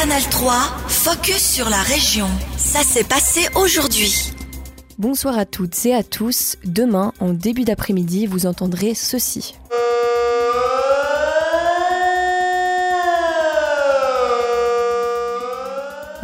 Canal 0.00 0.22
3, 0.30 0.52
focus 0.86 1.54
sur 1.54 1.68
la 1.68 1.82
région. 1.82 2.28
Ça 2.56 2.84
s'est 2.84 3.02
passé 3.02 3.48
aujourd'hui. 3.56 4.30
Bonsoir 4.96 5.36
à 5.36 5.44
toutes 5.44 5.86
et 5.86 5.92
à 5.92 6.04
tous. 6.04 6.56
Demain, 6.64 7.12
en 7.18 7.30
début 7.30 7.64
d'après-midi, 7.64 8.26
vous 8.26 8.46
entendrez 8.46 8.94
ceci. 8.94 9.56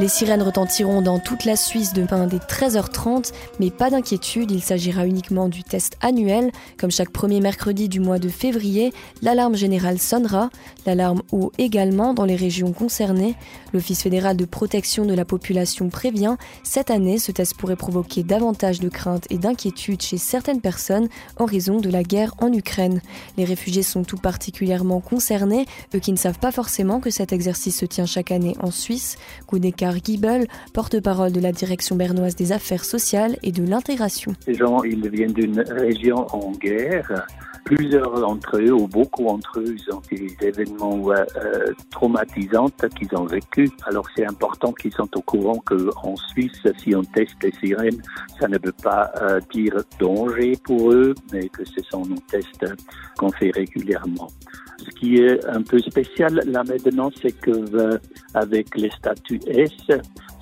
Les 0.01 0.09
sirènes 0.09 0.43
retentiront 0.43 1.03
dans 1.03 1.21
toute 1.21 1.45
la 1.45 1.55
Suisse 1.55 1.93
demain 1.93 2.27
dès 2.27 2.39
13h30, 2.39 3.31
mais 3.61 3.71
pas 3.71 3.91
d'inquiétude, 3.91 4.51
il 4.51 4.61
s'agira 4.61 5.07
uniquement 5.07 5.49
du 5.49 5.63
test 5.63 5.97
annuel. 6.01 6.51
Comme 6.77 6.91
chaque 6.91 7.11
premier 7.11 7.39
mercredi 7.39 7.89
du 7.89 8.01
mois 8.01 8.19
de 8.19 8.29
février, 8.29 8.93
l'alarme 9.23 9.55
générale 9.55 10.01
sonnera, 10.01 10.51
l'alarme 10.85 11.23
haut 11.31 11.53
également 11.59 12.13
dans 12.13 12.25
les 12.25 12.35
régions 12.35 12.73
concernées. 12.73 13.37
L'Office 13.73 14.03
fédéral 14.03 14.37
de 14.37 14.45
protection 14.45 15.05
de 15.05 15.15
la 15.15 15.25
population 15.25 15.89
prévient, 15.91 16.37
cette 16.65 16.91
année, 16.91 17.19
ce 17.19 17.31
test 17.31 17.55
pourrait 17.55 17.77
provoquer 17.77 18.25
davantage 18.25 18.81
de 18.81 18.89
crainte 18.89 19.29
et 19.31 19.39
d'inquiétude 19.39 20.03
chez 20.03 20.19
certaines 20.19 20.61
personnes 20.61 21.09
en 21.39 21.45
raison 21.45 21.79
de 21.79 21.89
la 21.89 22.03
guerre 22.03 22.35
en 22.39 22.53
Ukraine. 22.53 23.01
Les 23.37 23.45
réfugiés 23.45 23.85
sont 23.85 24.03
tout 24.03 24.19
particulièrement 24.19 24.99
concernés, 24.99 25.67
eux 25.95 26.01
qui 26.01 26.11
ne 26.11 26.19
savent 26.19 26.41
pas 26.41 26.51
forcément 26.51 26.99
que 26.99 27.11
cet 27.11 27.33
exercice 27.33 27.79
se 27.79 27.87
tient 27.87 28.07
chaque 28.07 28.33
année 28.33 28.57
en 28.61 28.73
Suisse. 28.73 29.19
Car 29.85 30.03
Giebel, 30.03 30.47
porte-parole 30.73 31.31
de 31.31 31.41
la 31.41 31.53
direction 31.53 31.95
bernoise 31.95 32.37
des 32.37 32.53
affaires 32.53 32.87
sociales 32.87 33.37
et 33.43 33.53
de 33.53 33.63
l'intégration. 33.63 34.33
Ces 34.43 34.55
gens, 34.55 34.83
ils 34.83 35.07
viennent 35.11 35.35
d'une 35.35 35.61
région 35.61 36.27
en 36.35 36.53
guerre. 36.53 37.27
Plusieurs 37.65 38.21
d'entre 38.21 38.59
eux, 38.59 38.73
ou 38.73 38.87
beaucoup 38.87 39.25
d'entre 39.25 39.61
eux, 39.61 39.75
ils 39.75 39.95
ont 39.95 40.03
des 40.11 40.37
événements 40.47 41.11
euh, 41.11 41.73
traumatisants 41.91 42.69
qu'ils 42.99 43.17
ont 43.17 43.25
vécu. 43.25 43.71
Alors 43.87 44.07
c'est 44.15 44.27
important 44.27 44.73
qu'ils 44.73 44.93
soient 44.93 45.09
au 45.15 45.23
courant 45.23 45.59
qu'en 45.65 46.17
Suisse, 46.17 46.67
si 46.79 46.95
on 46.95 47.03
teste 47.03 47.43
les 47.43 47.53
sirènes, 47.53 48.03
ça 48.39 48.49
ne 48.49 48.59
veut 48.63 48.75
pas 48.83 49.11
euh, 49.23 49.41
dire 49.53 49.77
danger 49.99 50.59
pour 50.63 50.93
eux, 50.93 51.15
mais 51.33 51.49
que 51.49 51.65
ce 51.65 51.83
sont 51.91 52.05
nos 52.05 52.19
tests 52.31 52.67
qu'on 53.19 53.31
fait 53.31 53.51
régulièrement. 53.51 54.29
Ce 54.79 54.91
qui 54.91 55.17
est 55.17 55.45
un 55.47 55.63
peu 55.63 55.79
spécial 55.79 56.43
là 56.47 56.63
maintenant, 56.65 57.11
c'est 57.23 57.33
que 57.33 57.51
euh, 57.51 57.99
avec 58.35 58.77
les 58.77 58.91
statuts 58.91 59.41
S, 59.47 59.71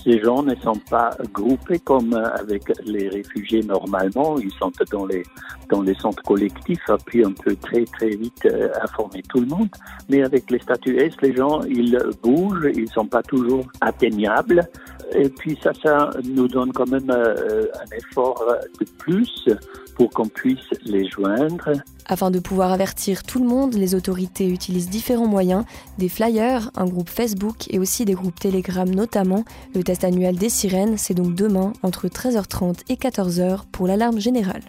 ces 0.04 0.20
gens 0.20 0.42
ne 0.42 0.54
sont 0.56 0.80
pas 0.90 1.10
groupés 1.32 1.78
comme 1.78 2.14
avec 2.14 2.62
les 2.84 3.08
réfugiés 3.08 3.62
normalement. 3.62 4.38
Ils 4.38 4.52
sont 4.52 4.72
dans 4.90 5.06
les 5.06 5.22
dans 5.70 5.82
les 5.82 5.94
centres 5.94 6.22
collectifs, 6.22 6.84
puis 7.06 7.24
on 7.24 7.32
peut 7.32 7.56
très 7.56 7.84
très 7.84 8.10
vite 8.10 8.44
euh, 8.44 8.68
informer 8.82 9.22
tout 9.22 9.40
le 9.40 9.46
monde. 9.46 9.68
Mais 10.08 10.22
avec 10.22 10.50
les 10.50 10.58
statuts 10.58 10.98
S, 10.98 11.14
les 11.22 11.34
gens 11.34 11.62
ils 11.62 11.98
bougent, 12.22 12.68
ils 12.74 12.90
sont 12.90 13.06
pas 13.06 13.22
toujours 13.22 13.64
atteignables. 13.80 14.68
Et 15.14 15.28
puis 15.28 15.58
ça, 15.62 15.72
ça 15.82 16.10
nous 16.24 16.48
donne 16.48 16.72
quand 16.72 16.90
même 16.90 17.10
euh, 17.10 17.66
un 17.74 17.96
effort 17.96 18.44
de 18.80 18.86
plus 18.98 19.48
pour 19.94 20.10
qu'on 20.10 20.28
puisse 20.28 20.58
les 20.84 21.08
joindre. 21.08 21.72
Afin 22.06 22.30
de 22.30 22.38
pouvoir 22.38 22.72
avertir 22.72 23.22
tout 23.22 23.38
le 23.38 23.46
monde, 23.46 23.74
les 23.74 23.94
autorités 23.94 24.48
utilisent 24.48 24.90
différents 24.90 25.28
moyens, 25.28 25.64
des 25.98 26.08
flyers, 26.08 26.70
un 26.74 26.86
groupe 26.86 27.08
Facebook 27.08 27.70
et 27.70 27.78
aussi 27.78 28.04
des 28.04 28.14
groupes 28.14 28.38
Telegram 28.38 28.88
notamment. 28.88 29.44
Le 29.74 29.82
test 29.82 30.04
annuel 30.04 30.36
des 30.36 30.48
sirènes, 30.48 30.98
c'est 30.98 31.14
donc 31.14 31.34
demain 31.34 31.72
entre 31.82 32.08
13h30 32.08 32.80
et 32.88 32.96
14h 32.96 33.62
pour 33.70 33.86
l'alarme 33.86 34.20
générale. 34.20 34.62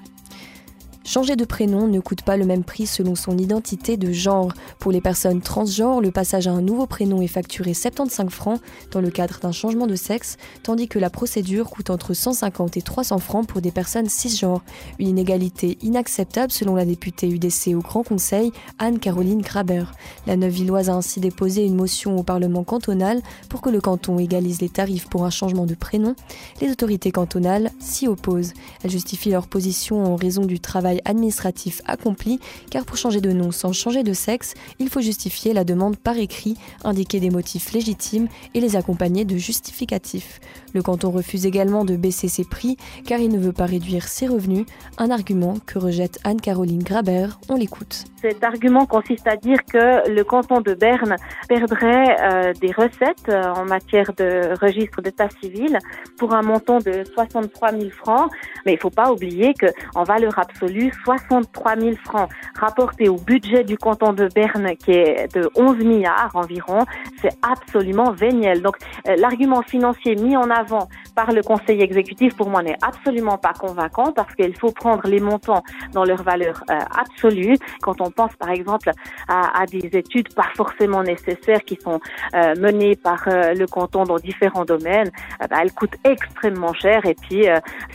Changer 1.05 1.35
de 1.35 1.43
prénom 1.43 1.87
ne 1.87 1.99
coûte 1.99 2.21
pas 2.21 2.37
le 2.37 2.45
même 2.45 2.63
prix 2.63 2.87
selon 2.87 3.15
son 3.15 3.37
identité 3.37 3.97
de 3.97 4.13
genre. 4.13 4.53
Pour 4.79 4.93
les 4.93 5.01
personnes 5.01 5.41
transgenres, 5.41 5.99
le 5.99 6.11
passage 6.11 6.47
à 6.47 6.51
un 6.51 6.61
nouveau 6.61 6.87
prénom 6.87 7.21
est 7.21 7.27
facturé 7.27 7.73
75 7.73 8.29
francs 8.29 8.61
dans 8.91 9.01
le 9.01 9.09
cadre 9.09 9.37
d'un 9.41 9.51
changement 9.51 9.85
de 9.85 9.97
sexe, 9.97 10.37
tandis 10.63 10.87
que 10.87 10.99
la 10.99 11.09
procédure 11.09 11.69
coûte 11.69 11.89
entre 11.89 12.13
150 12.13 12.77
et 12.77 12.81
300 12.81 13.17
francs 13.17 13.45
pour 13.45 13.59
des 13.59 13.71
personnes 13.71 14.07
cisgenres. 14.07 14.63
Une 14.97 15.09
inégalité 15.09 15.77
inacceptable 15.81 16.53
selon 16.53 16.73
la 16.73 16.85
députée 16.85 17.27
UDC 17.27 17.75
au 17.75 17.81
Grand 17.81 18.03
Conseil, 18.03 18.53
Anne-Caroline 18.79 19.41
Graber. 19.41 19.83
La 20.25 20.37
Neuvilloise 20.37 20.89
a 20.89 20.95
ainsi 20.95 21.19
déposé 21.19 21.65
une 21.65 21.75
motion 21.75 22.17
au 22.17 22.23
Parlement 22.23 22.63
cantonal 22.63 23.21
pour 23.49 23.59
que 23.59 23.69
le 23.69 23.81
canton 23.81 24.19
égalise 24.19 24.61
les 24.61 24.69
tarifs 24.69 25.09
pour 25.09 25.25
un 25.25 25.29
changement 25.29 25.65
de 25.65 25.75
prénom. 25.75 26.15
Les 26.61 26.71
autorités 26.71 27.11
cantonales 27.11 27.71
s'y 27.79 28.07
opposent. 28.07 28.53
Elles 28.83 28.91
justifient 28.91 29.31
leur 29.31 29.47
position 29.47 30.05
en 30.05 30.15
raison 30.15 30.45
du 30.45 30.61
travail 30.61 30.92
administratif 31.05 31.81
accompli, 31.85 32.39
car 32.69 32.85
pour 32.85 32.97
changer 32.97 33.21
de 33.21 33.31
nom 33.31 33.51
sans 33.51 33.73
changer 33.73 34.03
de 34.03 34.13
sexe, 34.13 34.53
il 34.79 34.89
faut 34.89 35.01
justifier 35.01 35.53
la 35.53 35.63
demande 35.63 35.97
par 35.97 36.17
écrit, 36.17 36.57
indiquer 36.83 37.19
des 37.19 37.29
motifs 37.29 37.71
légitimes 37.71 38.27
et 38.53 38.59
les 38.59 38.75
accompagner 38.75 39.25
de 39.25 39.37
justificatifs. 39.37 40.39
Le 40.73 40.81
canton 40.81 41.11
refuse 41.11 41.45
également 41.45 41.85
de 41.85 41.95
baisser 41.95 42.27
ses 42.27 42.43
prix 42.43 42.77
car 43.05 43.19
il 43.19 43.31
ne 43.31 43.39
veut 43.39 43.53
pas 43.53 43.65
réduire 43.65 44.07
ses 44.07 44.27
revenus, 44.27 44.65
un 44.97 45.11
argument 45.11 45.55
que 45.65 45.79
rejette 45.79 46.19
Anne-Caroline 46.23 46.83
Graber. 46.83 47.27
On 47.49 47.55
l'écoute. 47.55 48.05
Cet 48.21 48.43
argument 48.43 48.85
consiste 48.85 49.27
à 49.27 49.35
dire 49.35 49.59
que 49.65 50.09
le 50.09 50.23
canton 50.23 50.61
de 50.61 50.73
Berne 50.73 51.15
perdrait 51.47 52.15
euh, 52.21 52.53
des 52.53 52.71
recettes 52.71 53.27
euh, 53.29 53.53
en 53.53 53.65
matière 53.65 54.13
de 54.13 54.57
registre 54.61 55.01
d'état 55.01 55.27
civil 55.41 55.77
pour 56.17 56.33
un 56.33 56.41
montant 56.41 56.79
de 56.79 57.03
63 57.13 57.71
000 57.71 57.89
francs, 57.89 58.31
mais 58.65 58.73
il 58.73 58.75
ne 58.75 58.79
faut 58.79 58.89
pas 58.89 59.11
oublier 59.11 59.53
qu'en 59.53 60.03
valeur 60.03 60.39
absolue, 60.39 60.82
63 60.91 61.75
000 61.77 61.95
francs 62.03 62.29
rapportés 62.59 63.09
au 63.09 63.17
budget 63.17 63.63
du 63.63 63.77
canton 63.77 64.13
de 64.13 64.27
Berne 64.33 64.75
qui 64.75 64.91
est 64.91 65.33
de 65.35 65.49
11 65.55 65.77
milliards 65.77 66.31
environ, 66.33 66.85
c'est 67.21 67.35
absolument 67.41 68.11
véniel. 68.11 68.61
Donc 68.61 68.77
euh, 69.07 69.15
l'argument 69.17 69.61
financier 69.61 70.15
mis 70.15 70.35
en 70.37 70.49
avant 70.49 70.87
par 71.15 71.31
le 71.31 71.41
conseil 71.41 71.81
exécutif 71.81 72.35
pour 72.35 72.49
moi 72.49 72.63
n'est 72.63 72.77
absolument 72.81 73.37
pas 73.37 73.53
convaincant 73.53 74.11
parce 74.11 74.33
qu'il 74.35 74.55
faut 74.57 74.71
prendre 74.71 75.07
les 75.07 75.19
montants 75.19 75.63
dans 75.93 76.03
leur 76.03 76.23
valeur 76.23 76.63
euh, 76.69 76.77
absolue. 76.97 77.57
Quand 77.81 78.01
on 78.01 78.11
pense 78.11 78.33
par 78.37 78.49
exemple 78.49 78.91
à, 79.27 79.61
à, 79.61 79.65
des 79.65 79.89
études 79.93 80.33
pas 80.33 80.49
forcément 80.55 81.03
nécessaires 81.03 81.63
qui 81.63 81.77
sont 81.81 81.99
euh, 82.35 82.53
menées 82.59 82.95
par 82.95 83.23
le 83.25 83.65
canton 83.65 84.03
dans 84.03 84.17
différents 84.17 84.65
domaines, 84.65 85.09
bah, 85.39 85.57
elles 85.61 85.71
coûtent 85.71 85.97
extrêmement 86.03 86.73
cher 86.73 87.05
et 87.05 87.15
puis 87.15 87.45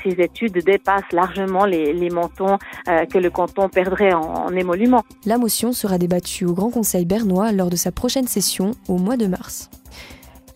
ces 0.03 0.21
études 0.21 0.59
dépassent 0.65 1.13
largement 1.13 1.65
les, 1.65 1.93
les 1.93 2.11
montants 2.11 2.59
euh, 2.89 3.07
que 3.07 3.19
le 3.19 3.31
canton 3.31 3.69
perdrait 3.69 4.13
en, 4.13 4.49
émolument. 4.55 5.03
La 5.27 5.39
motion 5.39 5.73
sera 5.73 5.99
débattue 5.99 6.45
au 6.45 6.55
Grand 6.55 6.71
Conseil 6.71 7.05
bernois 7.05 7.53
lors 7.53 7.71
de 7.71 7.77
sa 7.77 7.93
prochaine 7.93 8.27
session 8.27 8.73
au 8.89 8.99
mois 8.99 9.17
de 9.17 9.27
mars. 9.27 9.71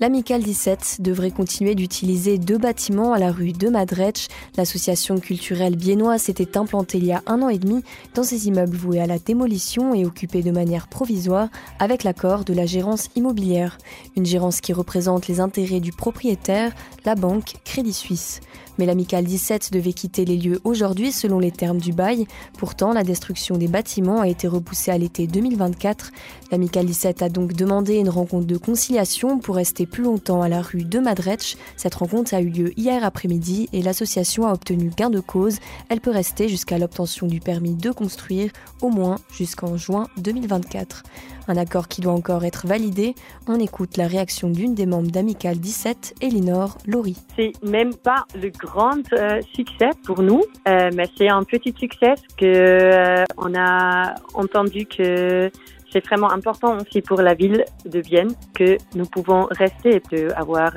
L'Amicale 0.02 0.42
17 0.42 0.96
devrait 0.98 1.30
continuer 1.30 1.76
d'utiliser 1.76 2.36
deux 2.36 2.58
bâtiments 2.58 3.12
à 3.12 3.20
la 3.20 3.30
rue 3.30 3.52
de 3.52 3.68
Madretsch. 3.68 4.26
L'association 4.56 5.20
culturelle 5.20 5.76
biennoise 5.76 6.22
s'était 6.22 6.58
implantée 6.58 6.98
il 6.98 7.04
y 7.04 7.12
a 7.12 7.22
un 7.28 7.40
an 7.40 7.48
et 7.48 7.58
demi 7.58 7.84
dans 8.16 8.24
ces 8.24 8.48
immeubles 8.48 8.76
voués 8.76 9.00
à 9.00 9.06
la 9.06 9.20
démolition 9.20 9.94
et 9.94 10.04
occupés 10.04 10.42
de 10.42 10.50
manière 10.50 10.88
provisoire 10.88 11.50
avec 11.78 12.02
l'accord 12.02 12.44
de 12.44 12.52
la 12.52 12.66
gérance 12.66 13.10
immobilière. 13.14 13.78
Une 14.16 14.26
gérance 14.26 14.60
qui 14.60 14.72
représente 14.72 15.28
les 15.28 15.38
intérêts 15.38 15.78
du 15.78 15.92
propriétaire, 15.92 16.72
la 17.04 17.14
banque 17.14 17.54
Crédit 17.64 17.92
Suisse. 17.92 18.40
Mais 18.78 18.86
l'Amicale 18.86 19.24
17 19.24 19.72
devait 19.72 19.92
quitter 19.92 20.24
les 20.24 20.36
lieux 20.36 20.60
aujourd'hui 20.64 21.12
selon 21.12 21.38
les 21.38 21.50
termes 21.50 21.78
du 21.78 21.92
bail. 21.92 22.26
Pourtant, 22.58 22.92
la 22.92 23.04
destruction 23.04 23.56
des 23.56 23.68
bâtiments 23.68 24.20
a 24.20 24.28
été 24.28 24.48
repoussée 24.48 24.90
à 24.90 24.98
l'été 24.98 25.26
2024. 25.26 26.10
L'Amicale 26.50 26.86
17 26.86 27.22
a 27.22 27.28
donc 27.28 27.52
demandé 27.52 27.96
une 27.96 28.08
rencontre 28.08 28.46
de 28.46 28.56
conciliation 28.56 29.38
pour 29.38 29.56
rester 29.56 29.86
plus 29.86 30.04
longtemps 30.04 30.42
à 30.42 30.48
la 30.48 30.62
rue 30.62 30.84
de 30.84 30.98
Madretsch. 30.98 31.56
Cette 31.76 31.94
rencontre 31.94 32.34
a 32.34 32.40
eu 32.40 32.48
lieu 32.48 32.78
hier 32.78 33.04
après-midi 33.04 33.68
et 33.72 33.82
l'association 33.82 34.46
a 34.46 34.52
obtenu 34.52 34.90
gain 34.96 35.10
de 35.10 35.20
cause. 35.20 35.58
Elle 35.88 36.00
peut 36.00 36.10
rester 36.10 36.48
jusqu'à 36.48 36.78
l'obtention 36.78 37.26
du 37.26 37.40
permis 37.40 37.74
de 37.74 37.90
construire, 37.90 38.50
au 38.80 38.88
moins 38.88 39.16
jusqu'en 39.30 39.76
juin 39.76 40.08
2024. 40.18 41.02
Un 41.48 41.56
accord 41.56 41.88
qui 41.88 42.00
doit 42.00 42.12
encore 42.12 42.44
être 42.44 42.66
validé. 42.66 43.14
On 43.48 43.58
écoute 43.58 43.96
la 43.96 44.06
réaction 44.06 44.48
d'une 44.48 44.74
des 44.74 44.86
membres 44.86 45.10
d'Amical 45.10 45.58
17, 45.58 46.14
Elinor 46.20 46.78
Laurie. 46.86 47.16
C'est 47.36 47.52
même 47.62 47.94
pas 47.94 48.24
le 48.40 48.50
grand 48.50 49.12
euh, 49.12 49.40
succès 49.54 49.90
pour 50.04 50.22
nous, 50.22 50.42
euh, 50.68 50.90
mais 50.94 51.04
c'est 51.18 51.28
un 51.28 51.42
petit 51.42 51.74
succès 51.76 52.14
que 52.36 52.46
euh, 52.46 53.24
on 53.36 53.54
a 53.54 54.14
entendu 54.34 54.86
que 54.86 55.50
c'est 55.92 56.04
vraiment 56.06 56.30
important 56.30 56.78
aussi 56.78 57.02
pour 57.02 57.20
la 57.20 57.34
ville 57.34 57.64
de 57.84 58.00
Vienne 58.00 58.34
que 58.54 58.76
nous 58.94 59.06
pouvons 59.06 59.46
rester 59.50 60.00
et 60.12 60.32
avoir 60.34 60.72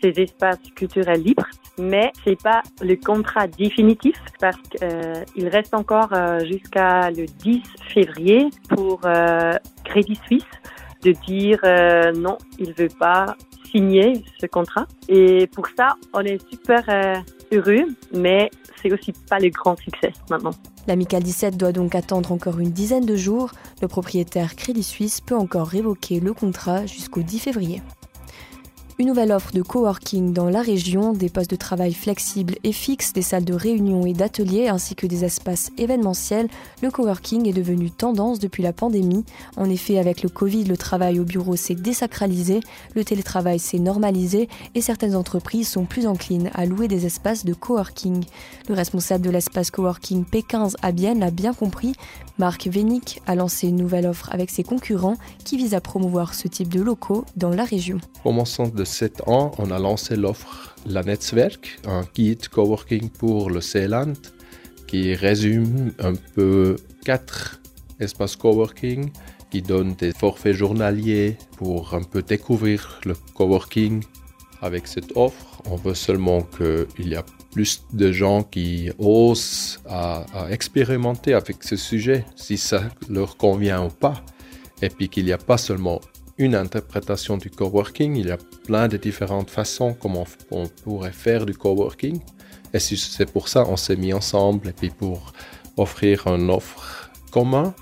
ces 0.00 0.12
espaces 0.22 0.58
culturels 0.74 1.22
libres 1.22 1.46
mais 1.80 2.12
c'est 2.24 2.40
pas 2.40 2.62
le 2.82 2.96
contrat 2.96 3.46
définitif 3.46 4.14
parce 4.38 4.56
qu'il 4.70 4.84
euh, 4.84 5.50
reste 5.50 5.74
encore 5.74 6.12
euh, 6.12 6.40
jusqu'à 6.40 7.10
le 7.10 7.26
10 7.26 7.62
février 7.92 8.48
pour 8.68 9.00
euh, 9.04 9.52
Crédit 9.90 10.18
Suisse 10.26 10.44
de 11.02 11.12
dire 11.26 11.60
non, 12.14 12.38
il 12.58 12.72
veut 12.72 12.88
pas 12.98 13.36
signer 13.70 14.22
ce 14.40 14.46
contrat. 14.46 14.86
Et 15.08 15.46
pour 15.48 15.66
ça, 15.76 15.96
on 16.12 16.20
est 16.20 16.38
super 16.50 16.84
heureux, 17.52 17.86
mais 18.12 18.50
c'est 18.82 18.92
aussi 18.92 19.12
pas 19.28 19.38
le 19.38 19.50
grand 19.50 19.76
succès 19.78 20.12
maintenant. 20.30 20.52
L'Amical 20.86 21.22
17 21.22 21.56
doit 21.56 21.72
donc 21.72 21.94
attendre 21.94 22.32
encore 22.32 22.58
une 22.58 22.70
dizaine 22.70 23.04
de 23.04 23.16
jours. 23.16 23.50
Le 23.82 23.88
propriétaire 23.88 24.56
Crédit 24.56 24.82
Suisse 24.82 25.20
peut 25.20 25.36
encore 25.36 25.68
révoquer 25.68 26.20
le 26.20 26.32
contrat 26.32 26.86
jusqu'au 26.86 27.22
10 27.22 27.38
février. 27.38 27.82
Une 29.00 29.06
nouvelle 29.06 29.32
offre 29.32 29.52
de 29.54 29.62
coworking 29.62 30.34
dans 30.34 30.50
la 30.50 30.60
région, 30.60 31.14
des 31.14 31.30
postes 31.30 31.50
de 31.50 31.56
travail 31.56 31.94
flexibles 31.94 32.56
et 32.64 32.72
fixes, 32.72 33.14
des 33.14 33.22
salles 33.22 33.46
de 33.46 33.54
réunion 33.54 34.04
et 34.04 34.12
d'ateliers 34.12 34.68
ainsi 34.68 34.94
que 34.94 35.06
des 35.06 35.24
espaces 35.24 35.70
événementiels, 35.78 36.48
le 36.82 36.90
coworking 36.90 37.48
est 37.48 37.54
devenu 37.54 37.90
tendance 37.90 38.40
depuis 38.40 38.62
la 38.62 38.74
pandémie. 38.74 39.24
En 39.56 39.70
effet, 39.70 39.98
avec 39.98 40.22
le 40.22 40.28
Covid, 40.28 40.64
le 40.64 40.76
travail 40.76 41.18
au 41.18 41.24
bureau 41.24 41.56
s'est 41.56 41.74
désacralisé, 41.74 42.60
le 42.94 43.02
télétravail 43.02 43.58
s'est 43.58 43.78
normalisé 43.78 44.50
et 44.74 44.82
certaines 44.82 45.16
entreprises 45.16 45.70
sont 45.70 45.86
plus 45.86 46.06
enclines 46.06 46.50
à 46.52 46.66
louer 46.66 46.86
des 46.86 47.06
espaces 47.06 47.46
de 47.46 47.54
coworking. 47.54 48.22
Le 48.68 48.74
responsable 48.74 49.24
de 49.24 49.30
l'espace 49.30 49.70
coworking 49.70 50.26
P15 50.26 50.74
à 50.82 50.92
Bienne 50.92 51.20
l'a 51.20 51.30
bien 51.30 51.54
compris. 51.54 51.94
Marc 52.36 52.66
Vénic 52.68 53.22
a 53.26 53.34
lancé 53.34 53.68
une 53.68 53.76
nouvelle 53.76 54.06
offre 54.06 54.28
avec 54.30 54.50
ses 54.50 54.62
concurrents 54.62 55.16
qui 55.44 55.56
vise 55.56 55.72
à 55.72 55.80
promouvoir 55.80 56.34
ce 56.34 56.48
type 56.48 56.68
de 56.68 56.82
locaux 56.82 57.24
dans 57.36 57.50
la 57.50 57.64
région. 57.64 57.98
7 58.90 59.28
ans, 59.28 59.52
on 59.58 59.70
a 59.70 59.78
lancé 59.78 60.16
l'offre 60.16 60.74
La 60.84 61.02
Netzwerk, 61.02 61.78
un 61.86 62.02
guide 62.14 62.48
coworking 62.48 63.08
pour 63.08 63.50
le 63.50 63.60
Seeland 63.60 64.14
qui 64.86 65.14
résume 65.14 65.92
un 66.00 66.14
peu 66.34 66.76
quatre 67.04 67.60
espaces 68.00 68.34
coworking 68.34 69.10
qui 69.50 69.62
donnent 69.62 69.94
des 69.94 70.12
forfaits 70.12 70.54
journaliers 70.54 71.36
pour 71.56 71.94
un 71.94 72.02
peu 72.02 72.22
découvrir 72.22 73.00
le 73.04 73.14
coworking. 73.34 74.02
Avec 74.62 74.86
cette 74.86 75.16
offre, 75.16 75.62
on 75.64 75.76
veut 75.76 75.94
seulement 75.94 76.42
qu'il 76.42 77.08
y 77.08 77.14
a 77.14 77.24
plus 77.50 77.82
de 77.92 78.12
gens 78.12 78.42
qui 78.42 78.90
osent 78.98 79.80
à 79.88 80.26
expérimenter 80.50 81.32
avec 81.32 81.62
ce 81.62 81.76
sujet, 81.76 82.26
si 82.36 82.58
ça 82.58 82.82
leur 83.08 83.36
convient 83.36 83.84
ou 83.84 83.88
pas. 83.88 84.22
Et 84.82 84.90
puis 84.90 85.08
qu'il 85.08 85.24
n'y 85.24 85.32
a 85.32 85.38
pas 85.38 85.56
seulement 85.56 86.00
une 86.40 86.54
interprétation 86.54 87.36
du 87.36 87.50
coworking, 87.50 88.16
il 88.16 88.28
y 88.28 88.30
a 88.30 88.38
plein 88.64 88.88
de 88.88 88.96
différentes 88.96 89.50
façons 89.50 89.94
comment 90.00 90.24
on 90.50 90.66
pourrait 90.66 91.12
faire 91.12 91.44
du 91.44 91.52
coworking. 91.54 92.18
Et 92.72 92.78
c'est 92.78 93.30
pour 93.30 93.48
ça 93.48 93.64
qu'on 93.64 93.76
s'est 93.76 93.96
mis 93.96 94.14
ensemble 94.14 94.68
et 94.68 94.72
puis 94.72 94.88
pour 94.88 95.34
offrir 95.76 96.26
une 96.28 96.50
offre 96.50 97.10
commune, 97.30 97.72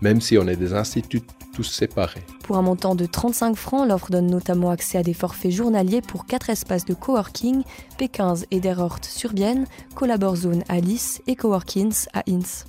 même 0.00 0.22
si 0.22 0.38
on 0.38 0.48
est 0.48 0.56
des 0.56 0.72
instituts 0.72 1.22
tous 1.54 1.64
séparés. 1.64 2.22
Pour 2.42 2.56
un 2.56 2.62
montant 2.62 2.94
de 2.94 3.04
35 3.04 3.54
francs, 3.54 3.86
l'offre 3.86 4.10
donne 4.10 4.28
notamment 4.28 4.70
accès 4.70 4.96
à 4.96 5.02
des 5.02 5.14
forfaits 5.14 5.52
journaliers 5.52 6.00
pour 6.00 6.24
quatre 6.24 6.48
espaces 6.48 6.86
de 6.86 6.94
coworking, 6.94 7.64
P15 7.98 8.46
et 8.50 8.60
Derhort 8.60 9.00
sur 9.02 9.34
Bienne, 9.34 9.66
Collaborzone 9.94 10.64
à 10.68 10.80
Lys 10.80 11.20
et 11.26 11.36
Coworkings 11.36 12.06
à 12.14 12.22
Inns. 12.28 12.64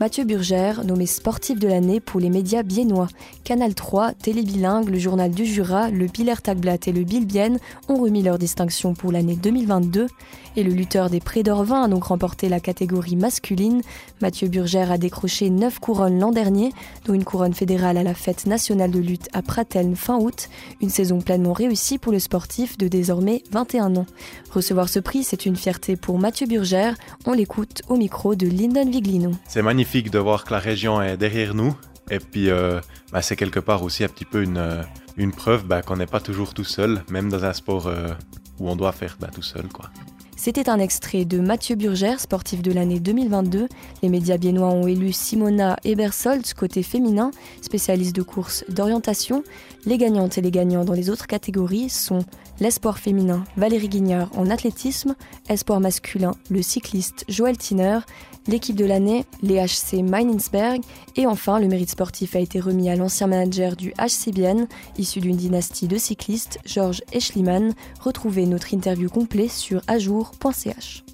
Mathieu 0.00 0.22
Burgère, 0.22 0.84
nommé 0.84 1.06
sportif 1.06 1.58
de 1.58 1.66
l'année 1.66 1.98
pour 1.98 2.20
les 2.20 2.30
médias 2.30 2.62
biennois. 2.62 3.08
Canal 3.42 3.74
3, 3.74 4.12
Télé 4.12 4.42
Bilingue, 4.42 4.88
le 4.88 4.98
Journal 4.98 5.32
du 5.32 5.44
Jura, 5.44 5.90
le 5.90 6.06
Biller 6.06 6.40
Tagblatt 6.40 6.86
et 6.86 6.92
le 6.92 7.02
Bilbienne 7.02 7.58
ont 7.88 7.96
remis 7.96 8.22
leur 8.22 8.38
distinction 8.38 8.94
pour 8.94 9.10
l'année 9.10 9.34
2022. 9.34 10.06
Et 10.56 10.62
le 10.62 10.72
lutteur 10.72 11.10
des 11.10 11.20
Prés 11.20 11.42
d'Orvin 11.42 11.82
a 11.82 11.88
donc 11.88 12.04
remporté 12.04 12.48
la 12.48 12.60
catégorie 12.60 13.16
masculine. 13.16 13.82
Mathieu 14.20 14.48
Burgère 14.48 14.92
a 14.92 14.98
décroché 14.98 15.50
9 15.50 15.80
couronnes 15.80 16.20
l'an 16.20 16.30
dernier, 16.30 16.72
dont 17.04 17.14
une 17.14 17.24
couronne 17.24 17.54
fédérale 17.54 17.96
à 17.96 18.02
la 18.04 18.14
fête 18.14 18.46
nationale 18.46 18.92
de 18.92 19.00
lutte 19.00 19.28
à 19.32 19.42
Prateln 19.42 19.96
fin 19.96 20.18
août. 20.18 20.48
Une 20.80 20.90
saison 20.90 21.20
pleinement 21.20 21.52
réussie 21.52 21.98
pour 21.98 22.12
le 22.12 22.18
sportif 22.20 22.78
de 22.78 22.86
désormais 22.86 23.42
21 23.50 23.96
ans. 23.96 24.06
Recevoir 24.52 24.88
ce 24.88 25.00
prix, 25.00 25.24
c'est 25.24 25.44
une 25.44 25.56
fierté 25.56 25.96
pour 25.96 26.18
Mathieu 26.18 26.46
Burgère. 26.46 26.94
On 27.26 27.32
l'écoute 27.32 27.82
au 27.88 27.96
micro 27.96 28.36
de 28.36 28.46
Lyndon 28.46 28.90
Viglino. 28.90 29.32
C'est 29.46 29.62
magnifique 29.62 29.87
de 29.88 30.18
voir 30.18 30.44
que 30.44 30.52
la 30.52 30.58
région 30.58 31.00
est 31.00 31.16
derrière 31.16 31.54
nous. 31.54 31.74
Et 32.10 32.18
puis, 32.18 32.50
euh, 32.50 32.78
bah, 33.10 33.22
c'est 33.22 33.36
quelque 33.36 33.58
part 33.58 33.82
aussi 33.82 34.04
un 34.04 34.08
petit 34.08 34.26
peu 34.26 34.42
une, 34.42 34.58
euh, 34.58 34.82
une 35.16 35.32
preuve 35.32 35.64
bah, 35.64 35.80
qu'on 35.80 35.96
n'est 35.96 36.06
pas 36.06 36.20
toujours 36.20 36.52
tout 36.52 36.64
seul, 36.64 37.02
même 37.10 37.30
dans 37.30 37.44
un 37.44 37.54
sport 37.54 37.86
euh, 37.86 38.12
où 38.60 38.68
on 38.68 38.76
doit 38.76 38.92
faire 38.92 39.16
bah, 39.18 39.28
tout 39.34 39.42
seul. 39.42 39.66
quoi. 39.68 39.86
C'était 40.36 40.68
un 40.68 40.78
extrait 40.78 41.24
de 41.24 41.40
Mathieu 41.40 41.74
Burgère, 41.74 42.20
sportif 42.20 42.60
de 42.62 42.70
l'année 42.70 43.00
2022. 43.00 43.66
Les 44.02 44.08
médias 44.10 44.36
biennois 44.36 44.68
ont 44.68 44.86
élu 44.86 45.10
Simona 45.12 45.76
Ebersold, 45.84 46.44
côté 46.54 46.82
féminin, 46.82 47.30
spécialiste 47.62 48.14
de 48.14 48.22
course 48.22 48.64
d'orientation. 48.68 49.42
Les 49.86 49.96
gagnantes 49.96 50.36
et 50.36 50.42
les 50.42 50.50
gagnants 50.50 50.84
dans 50.84 50.92
les 50.92 51.08
autres 51.08 51.26
catégories 51.26 51.88
sont 51.88 52.20
l'espoir 52.60 52.98
féminin 52.98 53.44
Valérie 53.56 53.88
Guignard 53.88 54.30
en 54.36 54.50
athlétisme, 54.50 55.14
espoir 55.48 55.80
masculin 55.80 56.32
le 56.50 56.62
cycliste 56.62 57.24
Joël 57.28 57.56
Tiner, 57.56 58.00
l'équipe 58.46 58.76
de 58.76 58.84
l'année 58.84 59.24
les 59.42 59.64
HC 59.64 60.02
Meiningsberg 60.02 60.82
et 61.16 61.26
enfin 61.26 61.60
le 61.60 61.68
mérite 61.68 61.90
sportif 61.90 62.34
a 62.36 62.40
été 62.40 62.60
remis 62.60 62.90
à 62.90 62.96
l'ancien 62.96 63.26
manager 63.26 63.76
du 63.76 63.92
HC 63.92 64.32
Bienne, 64.32 64.66
issu 64.96 65.20
d'une 65.20 65.36
dynastie 65.36 65.88
de 65.88 65.98
cyclistes, 65.98 66.58
Georges 66.64 67.02
Eschliman. 67.12 67.74
Retrouvez 68.00 68.46
notre 68.46 68.72
interview 68.72 69.08
complet 69.08 69.48
sur 69.48 69.82
ajour.ch. 69.86 71.04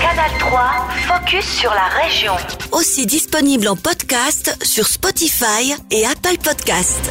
Canal 0.00 0.30
3, 0.38 0.88
focus 1.08 1.44
sur 1.44 1.70
la 1.70 1.88
région. 2.02 2.32
Aussi 2.72 3.06
disponible 3.06 3.68
en 3.68 3.76
podcast 3.76 4.56
sur 4.62 4.86
Spotify 4.86 5.74
et 5.90 6.06
Apple 6.06 6.38
Podcast. 6.42 7.10